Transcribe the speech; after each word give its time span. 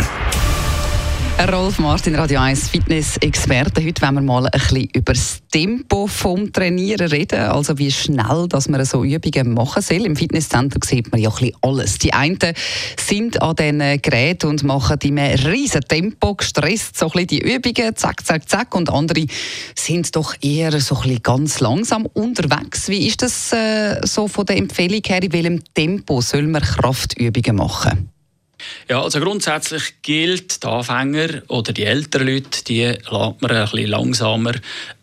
Rolf 1.51 1.79
Martin, 1.81 2.15
Radio 2.15 2.41
1 2.41 2.69
Fitness-Experte. 2.69 3.85
Heute 3.85 4.01
wollen 4.03 4.15
wir 4.15 4.21
mal 4.21 4.47
ein 4.47 4.51
bisschen 4.53 4.89
über 4.95 5.13
das 5.13 5.41
Tempo 5.51 6.07
vom 6.07 6.53
Trainieren 6.53 7.09
reden. 7.09 7.41
Also 7.41 7.79
wie 7.79 7.91
schnell 7.91 8.47
dass 8.49 8.69
man 8.69 8.85
so 8.85 9.03
Übungen 9.03 9.53
machen 9.53 9.83
soll. 9.83 10.07
Im 10.07 10.15
Fitnesscenter 10.15 10.79
sieht 10.85 11.11
man 11.11 11.21
ja 11.21 11.31
ein 11.31 11.35
bisschen 11.35 11.57
alles. 11.63 11.99
Die 11.99 12.13
einen 12.13 12.39
sind 12.97 13.43
an 13.43 13.57
diesen 13.57 14.01
Geräten 14.01 14.51
und 14.51 14.63
machen 14.63 14.99
in 15.03 15.19
einem 15.19 15.45
riesen 15.47 15.81
Tempo 15.81 16.35
gestresst 16.35 16.97
so 16.97 17.07
ein 17.07 17.13
bisschen 17.13 17.27
die 17.29 17.41
Übungen, 17.41 17.97
zack, 17.97 18.25
zack, 18.25 18.49
zack. 18.49 18.75
Und 18.75 18.91
andere 18.91 19.27
sind 19.75 20.15
doch 20.15 20.35
eher 20.41 20.81
so 20.81 20.95
ein 20.97 21.03
bisschen 21.03 21.23
ganz 21.23 21.61
langsam 21.61 22.07
unterwegs. 22.07 22.89
Wie 22.89 23.07
ist 23.07 23.23
das 23.23 23.53
äh, 23.53 24.01
so 24.07 24.29
von 24.29 24.47
der 24.47 24.59
Empfehlung 24.59 25.03
her? 25.05 25.23
In 25.23 25.33
welchem 25.33 25.65
Tempo 25.75 26.21
soll 26.21 26.45
man 26.45 26.63
Kraftübungen 26.63 27.57
machen? 27.57 28.12
Ja, 28.89 29.03
also 29.03 29.21
grundsätzlich 29.21 29.95
gilt, 30.03 30.63
die 30.63 30.67
Anfänger 30.67 31.43
oder 31.49 31.73
die 31.73 31.85
älteren 31.85 32.27
Leute, 32.27 32.65
die 32.67 32.85
lässt 32.85 33.11
man 33.11 33.51
ein 33.51 33.65
bisschen 33.65 33.87
langsamer 33.89 34.53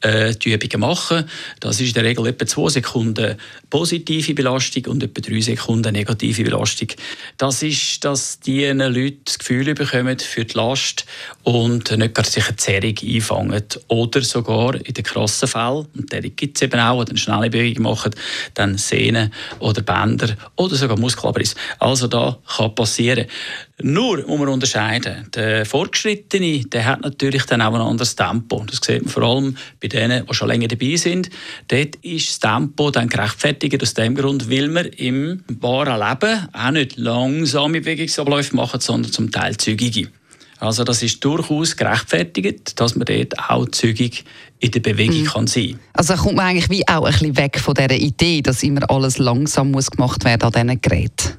äh, 0.01 0.33
die 0.35 0.53
Übungen 0.53 0.79
machen. 0.81 1.29
Das 1.59 1.79
ist 1.79 1.89
in 1.89 1.93
der 1.93 2.03
Regel 2.03 2.27
etwa 2.27 2.45
zwei 2.45 2.69
Sekunden 2.69 3.37
positive 3.69 4.33
Belastung 4.33 4.85
und 4.87 5.03
etwa 5.03 5.21
drei 5.21 5.41
Sekunden 5.41 5.93
negative 5.93 6.43
Belastung. 6.43 6.89
Das 7.37 7.61
ist, 7.63 8.03
dass 8.03 8.39
die 8.39 8.65
Leute 8.65 9.17
das 9.25 9.39
Gefühl 9.39 9.73
bekommen 9.73 10.17
für 10.19 10.45
die 10.45 10.57
Last 10.57 11.05
und 11.43 11.91
nicht 11.97 12.15
gar 12.15 12.25
sich 12.25 12.47
eine 12.47 12.55
Zerrung 12.55 12.95
einfangen. 13.03 13.63
Oder 13.87 14.21
sogar 14.21 14.75
in 14.75 14.93
den 14.93 15.03
krassen 15.03 15.47
Fällen, 15.47 15.87
und 15.95 16.11
der 16.11 16.21
gibt 16.21 16.57
es 16.57 16.61
eben 16.61 16.79
auch, 16.79 17.03
die 17.03 17.11
eine 17.11 17.19
schnelle 17.19 17.49
Bewegung 17.49 17.83
machen, 17.83 18.15
dann 18.53 18.77
Sehnen 18.77 19.33
oder 19.59 19.81
Bänder 19.81 20.35
oder 20.55 20.75
sogar 20.75 20.97
Muskelabriss. 20.97 21.55
Also 21.79 22.07
da 22.07 22.37
kann 22.55 22.75
passieren. 22.75 23.25
Nur 23.81 24.25
muss 24.27 24.39
man 24.39 24.49
unterscheiden. 24.49 25.27
Der 25.33 25.65
Fortgeschrittene 25.65 26.65
der 26.65 26.85
hat 26.85 27.01
natürlich 27.01 27.45
dann 27.45 27.61
auch 27.61 27.73
ein 27.73 27.81
anderes 27.81 28.15
Tempo. 28.15 28.63
Das 28.67 28.79
sieht 28.83 29.03
man 29.03 29.11
vor 29.11 29.23
allem 29.23 29.57
bei 29.79 29.87
denen, 29.87 30.25
die 30.25 30.33
schon 30.33 30.47
länger 30.47 30.67
dabei 30.67 30.95
sind. 30.95 31.29
Dort 31.67 31.95
ist 31.97 32.29
das 32.29 32.39
Tempo 32.39 32.91
dann 32.91 33.09
gerechtfertigt 33.09 33.81
aus 33.81 33.93
dem 33.93 34.15
Grund, 34.15 34.49
weil 34.49 34.69
wir 34.69 34.99
im 34.99 35.43
wahren 35.47 35.99
Leben 35.99 36.47
auch 36.51 36.71
nicht 36.71 36.97
langsame 36.97 37.81
Bewegungsabläufe 37.81 38.55
machen, 38.55 38.79
sondern 38.79 39.11
zum 39.11 39.31
Teil 39.31 39.57
zügige. 39.57 40.09
Also 40.59 40.83
das 40.83 41.01
ist 41.01 41.23
durchaus 41.23 41.77
gerechtfertigt, 41.77 42.79
dass 42.79 42.95
man 42.95 43.05
dort 43.05 43.39
auch 43.49 43.65
zügig 43.69 44.25
in 44.59 44.71
der 44.71 44.81
Bewegung 44.81 45.21
mhm. 45.21 45.25
kann 45.25 45.47
sein 45.47 45.79
Also 45.93 46.15
kommt 46.15 46.35
man 46.35 46.47
eigentlich 46.47 46.69
wie 46.69 46.87
auch 46.87 47.05
ein 47.05 47.13
bisschen 47.13 47.37
weg 47.37 47.59
von 47.59 47.73
dieser 47.73 47.95
Idee, 47.95 48.41
dass 48.41 48.61
immer 48.61 48.89
alles 48.89 49.17
langsam 49.17 49.71
muss 49.71 49.89
gemacht 49.89 50.25
werden 50.25 50.43
an 50.43 50.51
diesen 50.51 50.81
Geräten? 50.81 51.38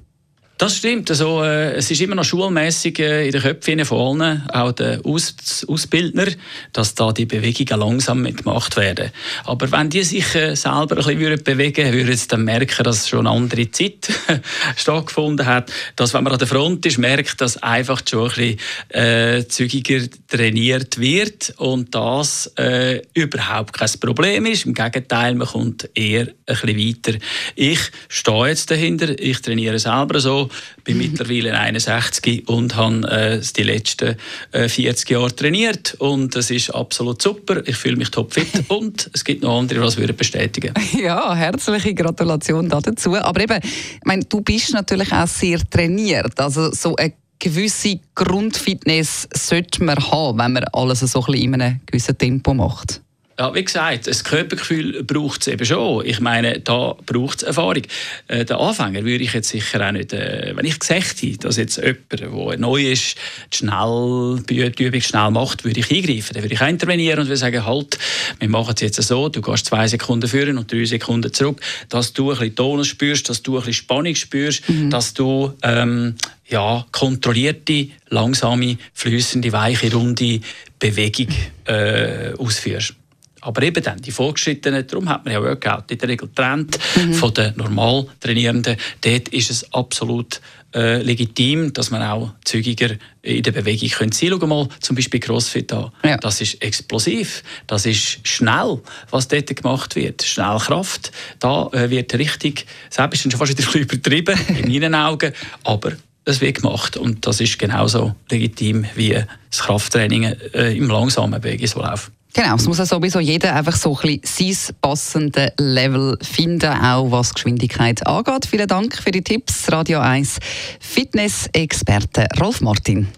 Das 0.61 0.77
stimmt. 0.77 1.09
Also, 1.09 1.43
äh, 1.43 1.73
es 1.77 1.91
ist 1.91 2.03
immer 2.03 2.17
noch 2.17 2.25
schulmäßig 2.25 2.99
äh, 2.99 3.25
in 3.25 3.33
den 3.33 3.41
Köpfen 3.41 3.83
von 3.87 4.21
allen, 4.21 4.47
auch 4.51 4.73
der 4.73 5.01
Aus 5.07 5.65
Ausbildner, 5.67 6.27
dass 6.75 6.95
da 6.95 7.13
die 7.13 7.25
Bewegungen 7.25 7.81
langsam 7.81 8.25
gemacht 8.25 8.77
werden. 8.77 9.11
Aber 9.47 9.73
wenn 9.73 9.89
die 9.89 10.03
sich 10.03 10.35
äh, 10.35 10.55
selber 10.55 10.99
ein 10.99 11.17
bisschen 11.17 11.43
bewegen 11.45 11.87
würden, 11.87 11.95
würden 11.95 12.15
sie 12.15 12.29
dann 12.29 12.45
merken, 12.45 12.85
dass 12.85 13.09
schon 13.09 13.27
eine 13.27 13.35
andere 13.35 13.71
Zeit 13.71 14.11
stattgefunden 14.77 15.47
hat. 15.47 15.73
Dass, 15.97 16.13
wenn 16.13 16.25
man 16.25 16.35
an 16.35 16.39
der 16.39 16.49
Front 16.49 16.85
ist, 16.85 16.99
merkt, 16.99 17.41
dass 17.41 17.57
einfach 17.63 18.03
schon 18.07 18.29
ein 18.29 18.29
bisschen 18.29 18.59
äh, 18.91 19.49
zügiger 19.49 20.07
trainiert 20.29 21.01
wird 21.01 21.55
und 21.57 21.95
das 21.95 22.53
äh, 22.59 23.01
überhaupt 23.15 23.73
kein 23.79 23.89
Problem 23.99 24.45
ist. 24.45 24.67
Im 24.67 24.75
Gegenteil, 24.75 25.37
man 25.37 25.49
kommt 25.49 25.89
eher 25.95 26.27
ein 26.27 26.35
bisschen 26.45 26.79
weiter. 26.79 27.19
Ich 27.55 27.81
stehe 28.11 28.49
jetzt 28.49 28.71
dahinter, 28.71 29.19
ich 29.19 29.41
trainiere 29.41 29.79
selber 29.79 30.21
so 30.21 30.50
bin 30.85 30.99
mittlerweile 30.99 31.59
61 31.59 32.49
und 32.49 32.77
habe 32.77 33.09
äh, 33.11 33.41
die 33.57 33.63
letzten 33.63 34.17
äh, 34.53 34.69
40 34.69 35.11
Jahre 35.11 35.35
trainiert 35.35 35.95
und 35.99 36.35
es 36.37 36.51
ist 36.51 36.71
absolut 36.71 37.21
super. 37.23 37.63
Ich 37.67 37.77
fühle 37.77 37.97
mich 37.97 38.11
topfit 38.11 38.49
und 38.69 39.11
es 39.13 39.25
gibt 39.25 39.43
noch 39.43 39.59
andere, 39.59 39.81
die 39.81 39.85
das 39.85 39.97
würden 39.97 40.17
bestätigen. 40.17 40.75
Ja, 41.01 41.35
herzliche 41.35 41.95
Gratulation 41.95 42.69
dazu. 42.69 43.17
Aber 43.17 43.41
eben, 43.41 43.59
ich 43.63 44.05
meine, 44.05 44.25
du 44.25 44.41
bist 44.41 44.73
natürlich 44.73 45.13
auch 45.13 45.27
sehr 45.27 45.59
trainiert, 45.71 46.39
also 46.39 46.73
so 46.73 46.95
eine 46.97 47.15
gewisse 47.39 47.99
Grundfitness 48.15 49.29
sollte 49.35 49.83
man 49.83 49.97
haben, 49.97 50.39
wenn 50.39 50.53
man 50.53 50.65
alles 50.73 51.01
so 51.01 51.21
ein 51.21 51.27
bisschen 51.27 51.55
in 51.55 51.63
einem 51.63 51.81
gewissen 51.87 52.19
Tempo 52.19 52.55
macht. 52.55 53.01
Ja, 53.41 53.55
wie 53.55 53.65
gesagt, 53.65 54.07
das 54.07 54.23
Körpergefühl 54.23 55.03
braucht 55.03 55.41
es 55.41 55.47
eben 55.47 55.65
schon. 55.65 56.05
Ich 56.05 56.21
meine, 56.21 56.61
da 56.61 56.95
braucht 57.07 57.39
es 57.39 57.43
Erfahrung. 57.45 57.85
Äh, 58.29 58.45
den 58.45 58.59
Anfänger 58.59 59.03
würde 59.03 59.25
ich 59.25 59.33
jetzt 59.33 59.49
sicher 59.49 59.81
auch 59.81 59.93
nicht, 59.93 60.13
äh, 60.13 60.53
wenn 60.55 60.67
ich 60.67 60.79
gesagt 60.79 61.23
hätte, 61.23 61.39
dass 61.39 61.57
jetzt 61.57 61.79
jemand, 61.79 62.21
der 62.21 62.59
neu 62.59 62.93
ist, 62.93 63.17
schnell, 63.51 64.43
die 64.47 64.85
Übung 64.85 65.01
schnell 65.01 65.31
macht, 65.31 65.65
würde 65.65 65.81
ich 65.81 65.91
eingreifen. 65.91 66.35
Dann 66.35 66.43
würde 66.43 66.55
ich 66.55 66.61
intervenieren 66.61 67.21
und 67.21 67.29
würde 67.29 67.39
sagen, 67.39 67.65
halt, 67.65 67.99
wir 68.41 68.49
machen 68.51 68.75
es 68.75 68.83
jetzt 68.83 69.03
so, 69.03 69.31
du 69.31 69.41
gehst 69.41 69.65
zwei 69.65 69.89
Sekunden 69.89 70.29
führen 70.29 70.59
und 70.59 70.71
drei 70.71 70.85
Sekunden 70.85 71.33
zurück, 71.33 71.63
dass 71.89 72.13
du 72.13 72.33
ein 72.33 72.37
bisschen 72.37 72.57
Tonus 72.57 72.89
spürst, 72.89 73.31
dass 73.31 73.43
du 73.43 73.55
ein 73.55 73.61
bisschen 73.61 73.73
Spannung 73.73 74.15
spürst, 74.17 74.69
mhm. 74.69 74.91
dass 74.91 75.15
du 75.15 75.55
ähm, 75.63 76.15
ja, 76.47 76.85
kontrollierte, 76.93 77.89
langsame, 78.11 78.77
flüssende, 78.93 79.51
weiche, 79.51 79.91
runde 79.95 80.41
Bewegung 80.79 81.29
äh, 81.65 82.35
ausführst. 82.37 83.00
Aber 83.41 83.63
eben 83.63 83.83
dann, 83.83 84.01
die 84.01 84.11
Vorgeschrittenen, 84.11 84.87
darum 84.87 85.09
hat 85.09 85.25
man 85.25 85.35
ja 85.35 85.43
Workout 85.43 85.91
in 85.91 85.99
der 85.99 86.09
Regel 86.09 86.29
getrennt 86.29 86.79
mhm. 86.97 87.15
von 87.15 87.33
den 87.35 87.55
normal 87.57 88.07
Trainierenden. 88.21 88.77
Dort 89.01 89.29
ist 89.29 89.51
es 89.51 89.73
absolut 89.73 90.41
äh, 90.75 91.03
legitim, 91.03 91.73
dass 91.73 91.91
man 91.91 92.03
auch 92.03 92.33
zügiger 92.45 92.91
in 93.23 93.43
der 93.43 93.53
Bewegung 93.53 93.89
können 93.89 94.13
sein 94.13 94.31
Schau 94.31 94.47
mal 94.47 94.69
zum 94.81 94.97
Beispiel 94.97 95.21
CrossFit 95.21 95.73
an. 95.73 95.91
Ja. 96.05 96.17
Das 96.19 96.41
ist 96.41 96.63
explosiv, 96.63 97.43
das 97.67 97.87
ist 97.87 98.27
schnell, 98.27 98.81
was 99.11 99.29
dort 99.29 99.55
gemacht 99.55 99.97
wird. 99.97 100.23
Schnell 100.23 100.59
Kraft, 100.59 101.11
da 101.39 101.69
äh, 101.73 101.91
wird 101.91 102.15
richtig, 102.15 102.67
selbst 102.89 103.25
ist 103.25 103.33
schon 103.33 103.39
fast 103.39 103.59
wieder 103.59 103.75
übertrieben, 103.81 104.39
in 104.49 104.71
meinen 104.71 104.95
Augen, 104.95 105.33
aber 105.65 105.93
es 106.25 106.41
wird 106.41 106.63
gemacht 106.63 106.97
und 106.97 107.27
das 107.27 107.41
ist 107.41 107.59
genauso 107.59 108.15
legitim 108.31 108.85
wie 108.95 109.19
das 109.51 109.61
Krafttraining 109.63 110.25
äh, 110.55 110.77
im 110.77 110.89
langsamen 110.89 111.41
Bewegungsverlauf. 111.41 112.11
Genau, 112.33 112.55
es 112.55 112.67
muss 112.67 112.79
ja 112.79 112.87
sowieso 112.87 113.19
jeder 113.19 113.55
einfach 113.55 113.77
so 113.77 113.99
ein 114.03 114.21
bisschen 114.21 114.55
sein 114.55 114.77
passendes 114.81 115.51
Level 115.59 116.17
finden, 116.23 116.73
auch 116.73 117.11
was 117.11 117.35
Geschwindigkeit 117.35 118.07
angeht. 118.07 118.47
Vielen 118.47 118.69
Dank 118.69 118.97
für 118.97 119.11
die 119.11 119.23
Tipps. 119.23 119.71
Radio 119.71 120.01
1 120.01 120.39
Fitness-Experte 120.79 122.27
Rolf 122.41 122.61
Martin. 122.61 123.09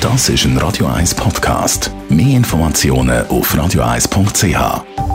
Das 0.00 0.28
ist 0.28 0.44
ein 0.44 0.58
Radio 0.58 0.86
1 0.86 1.14
Podcast. 1.14 1.90
Mehr 2.08 2.36
Informationen 2.36 3.26
auf 3.28 3.54
radio1.ch. 3.54 5.11